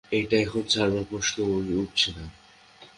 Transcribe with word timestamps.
এটা 0.11 0.35
এখন 0.37 0.63
ছাড়ার 0.63 1.03
প্রশ্নই 1.03 1.75
উঠছে 1.75 2.09
না! 2.11 2.25